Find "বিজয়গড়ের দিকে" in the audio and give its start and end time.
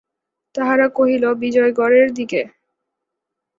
1.33-2.41